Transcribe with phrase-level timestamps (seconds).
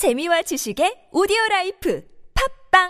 [0.00, 2.02] 재미와 지식의 오디오 라이프
[2.72, 2.88] 팟빵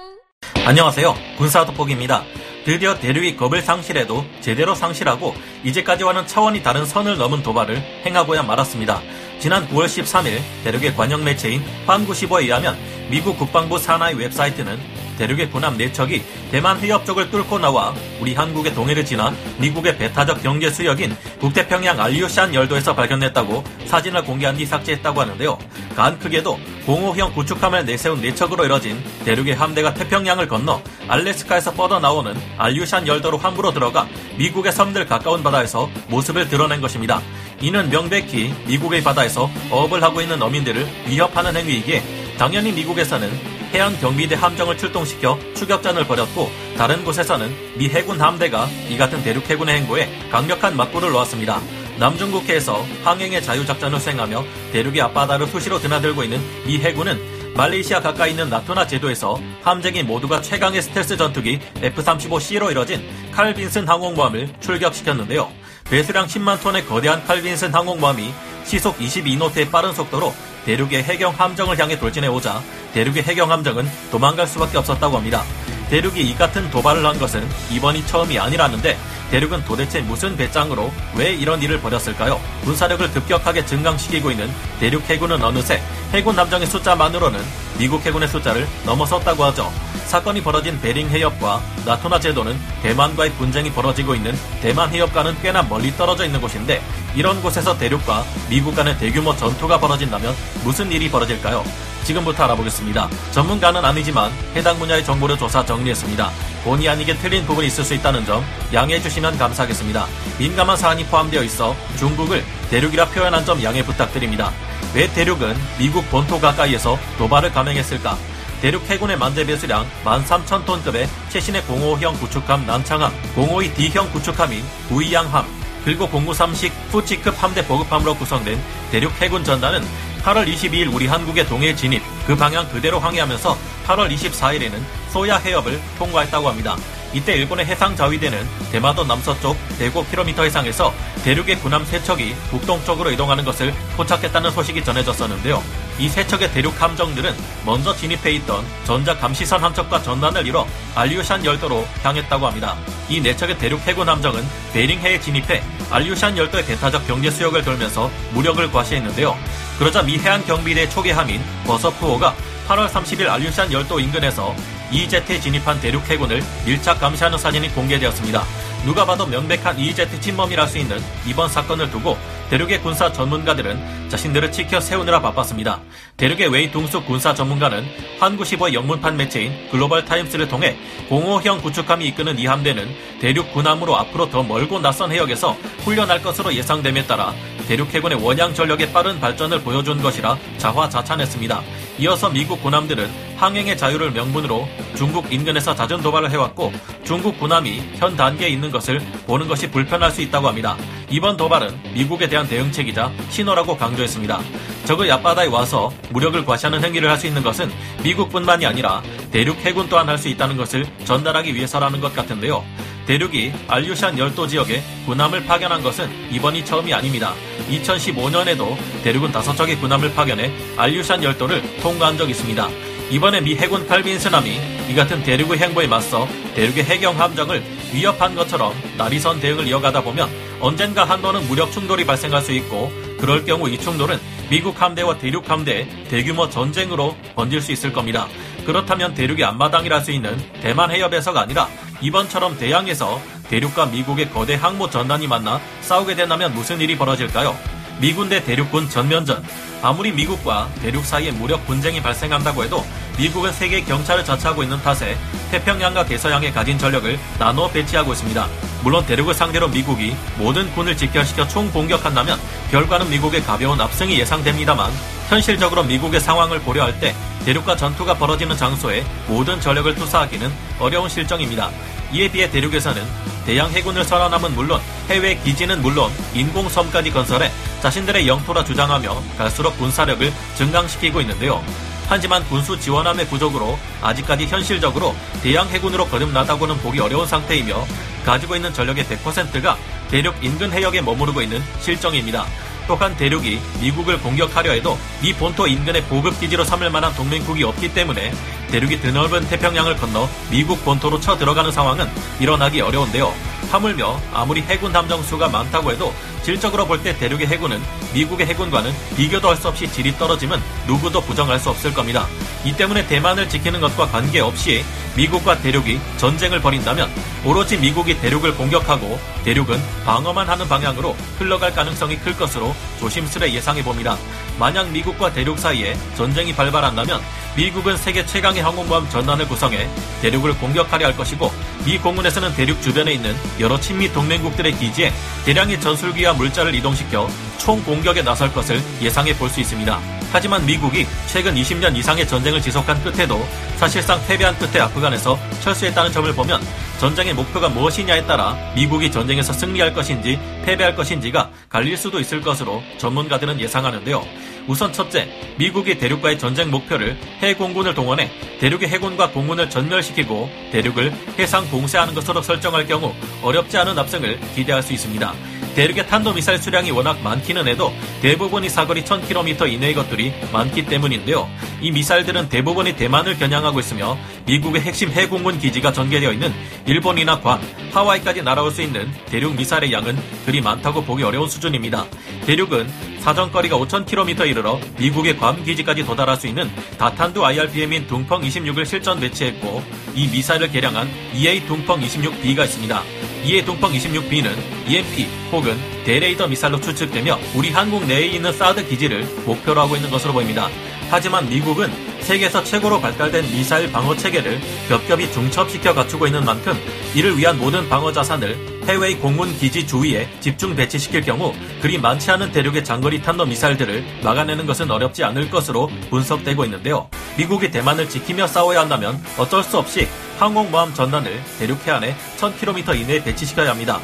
[0.64, 1.12] 안녕하세요.
[1.38, 2.22] 군사 돋보기입니다.
[2.64, 5.34] 드디어 대륙이 겁을 상실해도 제대로 상실하고
[5.64, 9.02] 이제까지와는 차원이 다른 선을 넘은 도발을 행하고야 말았습니다.
[9.40, 12.78] 지난 9월 13일 대륙의 관영 매체인 환구시보에 의하면
[13.10, 14.78] 미국 국방부 산하의 웹사이트는
[15.18, 20.70] 대륙의 군함 4척이 대만 해협 쪽을 뚫고 나와 우리 한국의 동해를 지나 미국의 배타적 경제
[20.70, 25.58] 수역인 북태평양 알류샨 열도에서 발견됐다고 사진을 공개한 뒤 삭제했다고 하는데요.
[25.94, 26.58] 간 크게도
[26.90, 34.08] 공호형 구축함을 내세운 4척으로 이뤄진 대륙의 함대가 태평양을 건너 알래스카에서 뻗어나오는 알리우샨 열도로 함부로 들어가
[34.36, 37.22] 미국의 섬들 가까운 바다에서 모습을 드러낸 것입니다.
[37.60, 42.02] 이는 명백히 미국의 바다에서 어업을 하고 있는 어민들을 위협하는 행위이기에
[42.36, 43.30] 당연히 미국에서는
[43.72, 49.76] 해안 경비대 함정을 출동시켜 추격전을 벌였고 다른 곳에서는 미 해군 함대가 이 같은 대륙 해군의
[49.82, 51.60] 행보에 강력한 맞불을 놓았습니다.
[52.00, 57.20] 남중국해에서 항행의 자유작전을 수행하며 대륙의 앞바다를 수시로 드나들고 있는 미 해군은
[57.54, 65.50] 말레이시아 가까이 있는 나토나 제도에서 함쟁이 모두가 최강의 스텔스 전투기 F-35C로 이뤄진 칼빈슨 항공모함을 출격시켰는데요.
[65.90, 68.32] 배수량 10만 톤의 거대한 칼빈슨 항공모함이
[68.64, 70.32] 시속 22노트의 빠른 속도로
[70.64, 72.62] 대륙의 해경 함정을 향해 돌진해 오자
[72.94, 75.42] 대륙의 해경 함정은 도망갈 수밖에 없었다고 합니다.
[75.90, 78.96] 대륙이 이 같은 도발을 한 것은 이번이 처음이 아니라는데
[79.30, 82.40] 대륙은 도대체 무슨 배짱으로 왜 이런 일을 벌였을까요?
[82.64, 84.50] 군사력을 급격하게 증강시키고 있는
[84.80, 85.80] 대륙 해군은 어느새
[86.12, 87.40] 해군 함정의 숫자만으로는
[87.78, 89.72] 미국 해군의 숫자를 넘어섰다고 하죠.
[90.06, 96.24] 사건이 벌어진 베링 해협과 나토나 제도는 대만과의 분쟁이 벌어지고 있는 대만 해협과는 꽤나 멀리 떨어져
[96.24, 96.82] 있는 곳인데
[97.14, 101.64] 이런 곳에서 대륙과 미국 간의 대규모 전투가 벌어진다면 무슨 일이 벌어질까요?
[102.04, 103.08] 지금부터 알아보겠습니다.
[103.32, 106.30] 전문가는 아니지만 해당 분야의 정보를 조사 정리했습니다.
[106.64, 110.06] 본의 아니게 틀린 부분이 있을 수 있다는 점 양해해 주시면 감사하겠습니다.
[110.38, 114.52] 민감한 사안이 포함되어 있어 중국을 대륙이라 표현한 점 양해 부탁드립니다.
[114.94, 118.16] 왜 대륙은 미국 본토 가까이에서 도발을 감행했을까?
[118.60, 125.46] 대륙 해군의 만재 배수량 13,000톤급의 최신의 05형 구축함 난창함, 052 D형 구축함인 구이양함,
[125.84, 128.60] 그리고 093식 후치급 함대 보급함으로 구성된
[128.90, 129.82] 대륙 해군 전단은
[130.22, 134.78] 8월 22일 우리 한국의 동해 진입, 그 방향 그대로 항해하면서 8월 24일에는
[135.10, 136.76] 소야 해협을 통과했다고 합니다.
[137.12, 140.94] 이때 일본의 해상 자위대는 대마도 남서쪽 105km 해상에서
[141.24, 145.62] 대륙의 군함 3척이 북동쪽으로 이동하는 것을 포착했다는 소식이 전해졌었는데요.
[145.98, 147.34] 이 세 척의 대륙 함정들은
[147.66, 152.74] 먼저 진입해 있던 전자 감시선 함척과 전단을 이뤄 알리우샨 열도로 향했다고 합니다.
[153.10, 154.42] 이네 척의 대륙 해군 함정은
[154.72, 159.36] 베링해에 진입해 알리우샨 열도의 배타적 경제 수역을 돌면서 무력을 과시했는데요.
[159.78, 162.34] 그러자 미 해안 경비대 초계함인 버솔프호가
[162.68, 164.54] 8월 30일 알류샨 열도 인근에서
[164.92, 168.42] EEZ에 진입한 대륙 해군을 밀착 감시하는 사진이 공개되었습니다.
[168.84, 172.16] 누가 봐도 명백한 EEZ 침범이랄 수 있는 이번 사건을 두고
[172.48, 175.80] 대륙의 군사 전문가들은 자신들을 치켜세우느라 바빴습니다.
[176.16, 177.84] 대륙의 웨이 둥쉬 군사 전문가는
[178.18, 180.76] 환구시보의 영문판 매체인 글로벌 타임스를 통해
[181.08, 182.88] 055형 구축함이 이끄는 이 함대는
[183.20, 185.52] 대륙 군함으로 앞으로 더 멀고 낯선 해역에서
[185.84, 187.34] 훈련할 것으로 예상됨에 따라
[187.68, 191.62] 대륙 해군의 원양 전력의 빠른 발전을 보여준 것이라 자화자찬했습니다.
[192.00, 194.66] 이어서 미국 군함들은 항행의 자유를 명분으로
[194.96, 196.72] 중국 인근에서 잦은 도발을 해왔고
[197.04, 200.78] 중국 군함이 현 단계에 있는 것을 보는 것이 불편할 수 있다고 합니다.
[201.10, 204.40] 이번 도발은 미국에 대한 대응책이자 신호라고 강조했습니다.
[204.86, 207.70] 적의 앞바다에 와서 무력을 과시하는 행위를 할 수 있는 것은
[208.02, 212.64] 미국뿐만이 아니라 대륙 해군 또한 할 수 있다는 것을 전달하기 위해서라는 것 같은데요.
[213.10, 217.34] 대륙이 알류샨 열도 지역에 군함을 파견한 것은 이번이 처음이 아닙니다.
[217.68, 222.68] 2015년에도 대륙은 다섯 척의 군함을 파견해 알류샨 열도를 통과한 적이 있습니다.
[223.10, 229.40] 이번에 미 해군 칼빈스함이 이 같은 대륙의 행보에 맞서 대륙의 해경 함정을 위협한 것처럼 나리선
[229.40, 234.80] 대응을 이어가다 보면 언젠가 한번은 무력 충돌이 발생할 수 있고 그럴 경우 이 충돌은 미국
[234.80, 238.28] 함대와 대륙 함대의 대규모 전쟁으로 번질 수 있을 겁니다.
[238.64, 241.68] 그렇다면 대륙의 앞마당이라 수 있는 대만 해협에서가 아니라
[242.00, 247.56] 이번처럼 대양에서 대륙과 미국의 거대 항모 전단이 만나 싸우게 된다면 무슨 일이 벌어질까요?
[248.00, 249.44] 미군 대 대륙군 전면전.
[249.82, 252.84] 아무리 미국과 대륙 사이에 무력 분쟁이 발생한다고 해도
[253.18, 255.16] 미국은 세계 경찰을 자처하고 있는 탓에
[255.50, 258.46] 태평양과 대서양에 가진 전력을 나눠 배치하고 있습니다.
[258.82, 262.38] 물론 대륙을 상대로 미국이 모든 군을 직결시켜 총공격한다면
[262.70, 264.90] 결과는 미국의 가벼운 압승이 예상됩니다만
[265.30, 270.50] 현실적으로 미국의 상황을 고려할 때 대륙과 전투가 벌어지는 장소에 모든 전력을 투사하기는
[270.80, 271.70] 어려운 실정입니다.
[272.12, 273.00] 이에 비해 대륙에서는
[273.46, 277.48] 대양 해군을 선언함은 물론 해외 기지는 물론 인공섬까지 건설해
[277.80, 281.62] 자신들의 영토라 주장하며 갈수록 군사력을 증강시키고 있는데요.
[282.08, 287.86] 하지만 군수 지원함의 부족으로 아직까지 현실적으로 대양 해군으로 거듭나다고는 보기 어려운 상태이며
[288.26, 289.78] 가지고 있는 전력의 100%가
[290.10, 292.46] 대륙 인근 해역에 머무르고 있는 실정입니다.
[292.90, 298.32] 또한 대륙이 미국을 공격하려 해도 미 본토 인근의 보급 기지로 삼을 만한 동맹국이 없기 때문에
[298.72, 302.08] 대륙이 드넓은 태평양을 건너 미국 본토로 쳐 들어가는 상황은
[302.40, 303.49] 일어나기 어려운데요.
[303.70, 306.12] 하물며 아무리 해군 함정 수가 많다고 해도
[306.42, 307.80] 질적으로 볼 때 대륙의 해군은
[308.14, 312.26] 미국의 해군과는 비교도 할 수 없이 질이 떨어지면 누구도 부정할 수 없을 겁니다.
[312.64, 314.84] 이 때문에 대만을 지키는 것과 관계없이
[315.16, 317.10] 미국과 대륙이 전쟁을 벌인다면
[317.44, 324.16] 오로지 미국이 대륙을 공격하고 대륙은 방어만 하는 방향으로 흘러갈 가능성이 클 것으로 조심스레 예상해 봅니다.
[324.58, 327.20] 만약 미국과 대륙 사이에 전쟁이 발발한다면
[327.56, 329.88] 미국은 세계 최강의 항공모함 전단을 구성해
[330.22, 331.52] 대륙을 공격하려 할 것이고
[331.84, 335.12] 미 공군에서는 대륙 주변에 있는 여러 친미 동맹국들의 기지에
[335.44, 337.28] 대량의 전술기와 물자를 이동시켜
[337.58, 340.00] 총 공격에 나설 것을 예상해 볼 수 있습니다.
[340.32, 343.44] 하지만 미국이 최근 20년 이상의 전쟁을 지속한 끝에도
[343.76, 346.60] 사실상 패배한 끝에 아프간에서 철수했다는 점을 보면
[347.00, 353.58] 전쟁의 목표가 무엇이냐에 따라 미국이 전쟁에서 승리할 것인지 패배할 것인지가 갈릴 수도 있을 것으로 전문가들은
[353.58, 354.49] 예상하는데요.
[354.70, 358.30] 우선 첫째, 미국이 대륙과의 전쟁 목표를 해공군을 동원해
[358.60, 363.12] 대륙의 해군과 공군을 전멸시키고 대륙을 해상 봉쇄하는 것으로 설정할 경우
[363.42, 365.34] 어렵지 않은 압승을 기대할 수 있습니다.
[365.74, 371.48] 대륙의 탄도미사일 수량이 워낙 많기는 해도 대부분이 사거리 1000km 이내의 것들이 많기 때문인데요.
[371.80, 374.16] 이 미사일들은 대부분이 대만을 겨냥하고 있으며
[374.50, 376.52] 미국의 핵심 해공군 기지가 전개되어 있는
[376.84, 377.60] 일본이나 괌,
[377.92, 382.04] 하와이까지 날아올 수 있는 대륙 미사일의 양은 그리 많다고 보기 어려운 수준입니다.
[382.46, 382.88] 대륙은
[383.20, 386.68] 사정거리가 5,000km 이르러 미국의 괌 기지까지 도달할 수 있는
[386.98, 389.84] 다탄두 IRBM인 둥펑 26을 실전 배치했고
[390.16, 393.02] 이 미사일을 개량한 EA 둥펑 26B가 있습니다.
[393.44, 394.50] 이에 동펑 26B는
[394.88, 400.32] EMP 혹은 대레이더 미사일로 추측되며 우리 한국 내에 있는 사드 기지를 목표로 하고 있는 것으로
[400.32, 400.68] 보입니다.
[401.08, 406.74] 하지만 미국은 세계에서 최고로 발달된 미사일 방어 체계를 겹겹이 중첩시켜 갖추고 있는 만큼
[407.14, 412.52] 이를 위한 모든 방어 자산을 해외의 공군 기지 주위에 집중 배치시킬 경우 그리 많지 않은
[412.52, 417.08] 대륙의 장거리 탄도 미사일들을 막아내는 것은 어렵지 않을 것으로 분석되고 있는데요.
[417.36, 420.08] 미국이 대만을 지키며 싸워야 한다면 어쩔 수 없이
[420.38, 424.00] 항공모함 전단을 대륙 해안에 1000km 이내에 배치시켜야 합니다.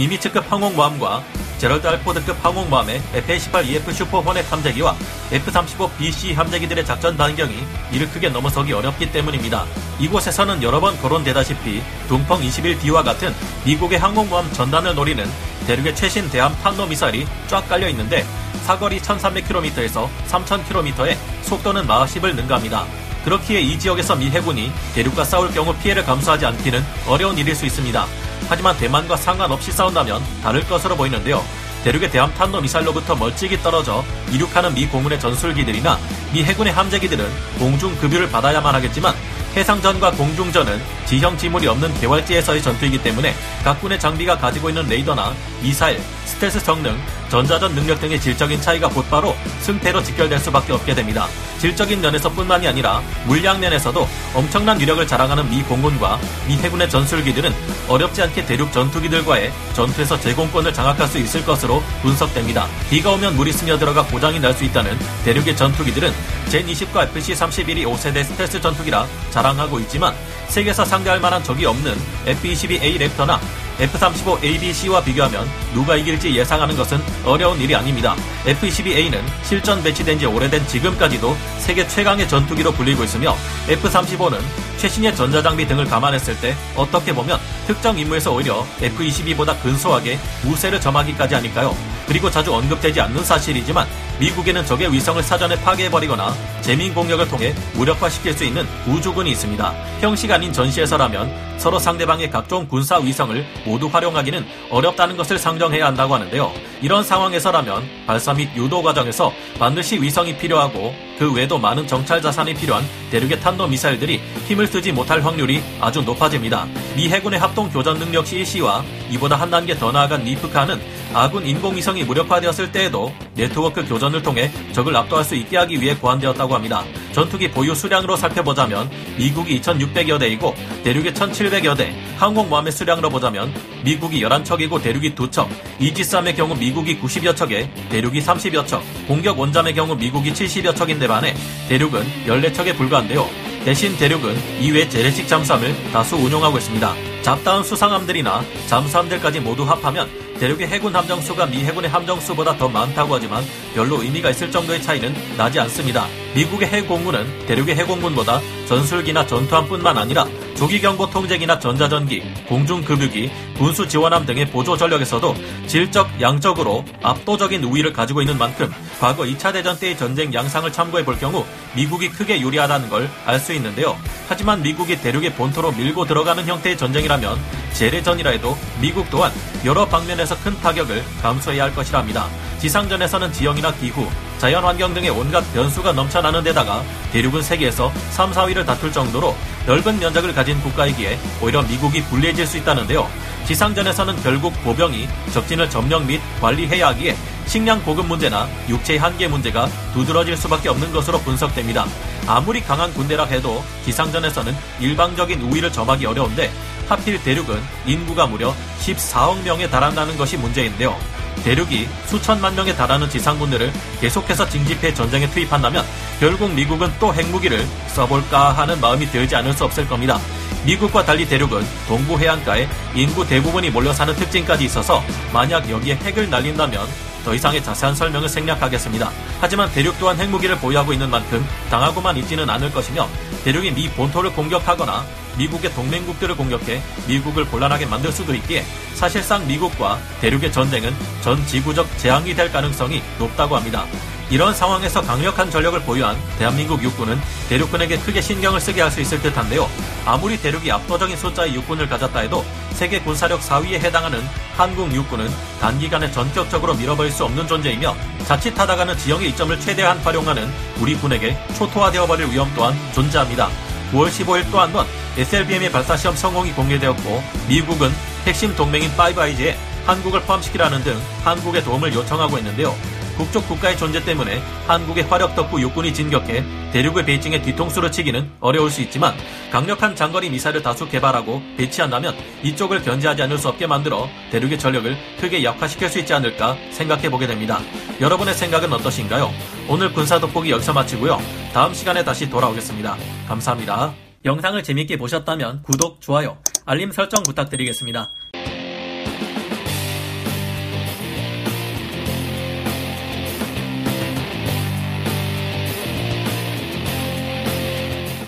[0.00, 1.22] 니미츠급 항공모함과
[1.58, 4.96] 제럴드 R 포드급 항공모함의 F-18EF 슈퍼 호넷 함재기와
[5.30, 7.54] F-35BC 함재기들의 작전 반경이
[7.92, 9.66] 이를 크게 넘어서기 어렵기 때문입니다.
[9.98, 13.34] 이곳에서는 여러 번 거론되다시피 동펑 21D와 같은
[13.66, 15.22] 미국의 항공모함 전단을 노리는
[15.66, 18.24] 대륙의 최신 대함 탄도미사일이 쫙 깔려 있는데
[18.64, 22.86] 사거리 1300km에서 3000km에 속도는 마하 10을 능가합니다.
[23.26, 28.06] 그렇기에 이 지역에서 미 해군이 대륙과 싸울 경우 피해를 감수하지 않기는 어려운 일일 수 있습니다.
[28.48, 31.42] 하지만 대만과 상관없이 싸운다면 다를 것으로 보이는데요.
[31.84, 35.98] 대륙의 대함 탄도 미사일로부터 멀찍이 떨어져 이륙하는 미 공군의 전술기들이나
[36.32, 37.24] 미 해군의 함재기들은
[37.58, 39.14] 공중 급유를 받아야만 하겠지만
[39.56, 46.00] 해상전과 공중전은 지형 지물이 없는 개활지에서의 전투이기 때문에 각 군의 장비가 가지고 있는 레이더나 미사일,
[46.24, 46.96] 스텔스 성능,
[47.28, 51.26] 전자전 능력 등의 질적인 차이가 곧바로 승패로 직결될 수밖에 없게 됩니다.
[51.58, 57.52] 질적인 면에서뿐만이 아니라 물량 면에서도 엄청난 위력을 자랑하는 미 공군과 미 해군의 전술기들은
[57.88, 62.66] 어렵지 않게 대륙 전투기들과의 전투에서 제공권을 장악할 수 있을 것으로 분석됩니다.
[62.88, 66.12] 비가 오면 물이 스며들어가 고장이 날 수 있다는 대륙의 전투기들은
[66.48, 70.14] 젠20과 FC-31이 5세대 스텔스 전투기라 자 랑하고 있지만
[70.48, 71.96] 세계에서 상대할 만한 적이 없는
[72.26, 73.38] F-22A 랩터나
[73.80, 78.14] F-35ABC와 비교하면 누가 이길지 예상하는 것은 어려운 일이 아닙니다.
[78.46, 83.34] F-22A는 실전 배치된 지 오래된 지금까지도 세계 최강의 전투기로 불리고 있으며
[83.68, 84.38] F-35는
[84.76, 91.76] 최신의 전자장비 등을 감안했을 때 어떻게 보면 특정 임무에서 오히려 F-22보다 근소하게 우세를 점하기까지 하니까요.
[92.06, 93.86] 그리고 자주 언급되지 않는 사실이지만
[94.18, 99.74] 미국에는 적의 위성을 사전에 파괴해버리거나 재민 공격을 통해 무력화시킬 수 있는 우주군이 있습니다.
[100.00, 106.50] 형식 아닌 전시에서라면 서로 상대방의 각종 군사 위성을 모두 활용하기는 어렵다는 것을 상정해야 한다고 하는데요.
[106.80, 112.82] 이런 상황에서라면 발사 및 유도 과정에서 반드시 위성이 필요하고 그 외에도 많은 정찰 자산이 필요한
[113.10, 116.66] 대륙의 탄도 미사일들이 힘을 쓰지 못할 확률이 아주 높아집니다.
[116.96, 120.80] 미 해군의 합동 교전 능력 CEC와 이보다 한 단계 더 나아간 니프카는
[121.12, 126.84] 아군 인공위성이 무력화되었을 때에도 네트워크 교전을 통해 적을 압도할 수 있게 하기 위해 고안되었다고 합니다.
[127.12, 133.52] 전투기 보유 수량으로 살펴보자면 미국이 2,600여 대이고 대륙이 1,700여 대, 항공모함의 수량으로 보자면
[133.84, 135.48] 미국이 11척이고 대륙이 2척,
[135.80, 141.34] 이지스함의 경우 미국이 90여 척에 대륙이 30여 척, 공격 원잠의 경우 미국이 70여 척인데 반해
[141.68, 143.28] 대륙은 14척에 불과한데요.
[143.64, 146.94] 대신 대륙은 이외 재래식 잠수함을 다수 운용하고 있습니다.
[147.22, 154.02] 잡다운 수상함들이나 잠수함들까지 모두 합하면 대륙의 해군 함정수가 미 해군의 함정수보다 더 많다고 하지만 별로
[154.02, 156.06] 의미가 있을 정도의 차이는 나지 않습니다.
[156.34, 160.26] 미국의 해공군은 대륙의 해공군보다 전술기나 전투함뿐만 아니라
[160.60, 165.34] 조기경보 통제기나 전자전기, 공중급유기, 군수 지원함 등의 보조 전력에서도
[165.66, 171.18] 질적, 양적으로 압도적인 우위를 가지고 있는 만큼 과거 2차 대전 때의 전쟁 양상을 참고해 볼
[171.18, 173.96] 경우 미국이 크게 유리하다는 걸 알 수 있는데요.
[174.28, 177.38] 하지만 미국이 대륙의 본토로 밀고 들어가는 형태의 전쟁이라면
[177.72, 179.32] 재래전이라 해도 미국 또한
[179.64, 182.28] 여러 방면에서 큰 타격을 감수해야 할 것이랍니다.
[182.58, 189.34] 지상전에서는 지형이나 기후, 자연환경 등의 온갖 변수가 넘쳐나는 데다가 대륙은 세계에서 3, 4위를 다툴 정도로
[189.66, 193.08] 넓은 면적을 가진 국가이기에 오히려 미국이 불리해질 수 있다는데요.
[193.46, 200.36] 지상전에서는 결국 보병이 적진을 점령 및 관리해야 하기에 식량 보급 문제나 육체 한계 문제가 두드러질
[200.36, 201.84] 수밖에 없는 것으로 분석됩니다.
[202.26, 206.50] 아무리 강한 군대라 해도 기상전에서는 일방적인 우위를 점하기 어려운데
[206.88, 210.96] 하필 대륙은 인구가 무려 14억 명에 달한다는 것이 문제인데요.
[211.44, 215.84] 대륙이 수천만 명에 달하는 지상군들을 계속해서 징집해 전쟁에 투입한다면
[216.18, 220.18] 결국 미국은 또 핵무기를 써볼까 하는 마음이 들지 않을 수 없을 겁니다.
[220.64, 225.02] 미국과 달리 대륙은 동부 해안가에 인구 대부분이 몰려 사는 특징까지 있어서
[225.32, 226.86] 만약 여기에 핵을 날린다면
[227.24, 229.10] 더 이상의 자세한 설명을 생략하겠습니다.
[229.40, 233.08] 하지만 대륙 또한 핵무기를 보유하고 있는 만큼 당하고만 있지는 않을 것이며
[233.44, 235.04] 대륙이 미 본토를 공격하거나
[235.36, 238.64] 미국의 동맹국들을 공격해 미국을 곤란하게 만들 수도 있기에
[238.94, 243.86] 사실상 미국과 대륙의 전쟁은 전 지구적 재앙이 될 가능성이 높다고 합니다.
[244.30, 249.68] 이런 상황에서 강력한 전력을 보유한 대한민국 육군은 대륙군에게 크게 신경을 쓰게 할 수 있을 듯한데요.
[250.04, 254.20] 아무리 대륙이 압도적인 숫자의 육군을 가졌다 해도 세계 군사력 4위에 해당하는
[254.56, 255.28] 한국 육군은
[255.60, 257.94] 단기간에 전격적으로 밀어버릴 수 없는 존재이며
[258.26, 260.48] 자칫하다가는 지형의 이점을 최대한 활용하는
[260.80, 263.48] 우리 군에게 초토화되어 버릴 위험 또한 존재합니다.
[263.92, 267.90] 9월 15일 또 한 번 SLBM의 발사 시험 성공이 공개되었고 미국은
[268.26, 269.56] 핵심 동맹인 파이브아이즈에
[269.86, 272.74] 한국을 포함시키라는 등 한국의 도움을 요청하고 있는데요.
[273.20, 278.80] 북쪽 국가의 존재 때문에 한국의 화력 덕후 육군이 진격해 대륙의 베이징의 뒤통수를 치기는 어려울 수
[278.80, 279.14] 있지만
[279.52, 285.44] 강력한 장거리 미사일을 다수 개발하고 배치한다면 이쪽을 견제하지 않을 수 없게 만들어 대륙의 전력을 크게
[285.44, 287.60] 약화시킬 수 있지 않을까 생각해 보게 됩니다.
[288.00, 289.30] 여러분의 생각은 어떠신가요?
[289.68, 291.20] 오늘 군사 돋보기 여기서 마치고요.
[291.52, 292.96] 다음 시간에 다시 돌아오겠습니다.
[293.28, 293.92] 감사합니다.
[294.24, 298.08] 영상을 재밌게 보셨다면 구독, 좋아요, 알림 설정 부탁드리겠습니다.